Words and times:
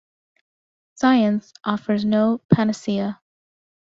Science 0.95 1.53
offers 1.63 2.03
no 2.05 2.41
panacea. 2.51 3.21